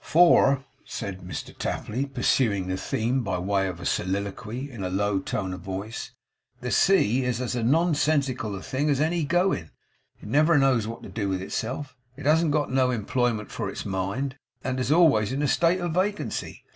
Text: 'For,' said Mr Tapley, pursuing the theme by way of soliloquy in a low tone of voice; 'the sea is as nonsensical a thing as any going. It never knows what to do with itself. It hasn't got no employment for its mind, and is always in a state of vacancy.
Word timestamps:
'For,' 0.15 0.63
said 0.83 1.21
Mr 1.21 1.55
Tapley, 1.55 2.07
pursuing 2.07 2.65
the 2.65 2.75
theme 2.75 3.21
by 3.21 3.37
way 3.37 3.67
of 3.67 3.87
soliloquy 3.87 4.71
in 4.71 4.83
a 4.83 4.89
low 4.89 5.19
tone 5.19 5.53
of 5.53 5.61
voice; 5.61 6.09
'the 6.59 6.71
sea 6.71 7.23
is 7.23 7.39
as 7.39 7.53
nonsensical 7.55 8.55
a 8.55 8.63
thing 8.63 8.89
as 8.89 8.99
any 8.99 9.23
going. 9.23 9.69
It 10.19 10.27
never 10.27 10.57
knows 10.57 10.87
what 10.87 11.03
to 11.03 11.09
do 11.09 11.29
with 11.29 11.39
itself. 11.43 11.95
It 12.17 12.25
hasn't 12.25 12.49
got 12.49 12.71
no 12.71 12.89
employment 12.89 13.51
for 13.51 13.69
its 13.69 13.85
mind, 13.85 14.37
and 14.63 14.79
is 14.79 14.91
always 14.91 15.31
in 15.31 15.43
a 15.43 15.47
state 15.47 15.79
of 15.79 15.91
vacancy. 15.93 16.63